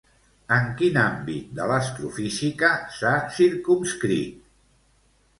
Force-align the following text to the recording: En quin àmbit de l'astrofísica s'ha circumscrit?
En 0.53 0.69
quin 0.77 0.95
àmbit 1.01 1.51
de 1.59 1.67
l'astrofísica 1.71 2.71
s'ha 2.95 3.11
circumscrit? 3.35 4.41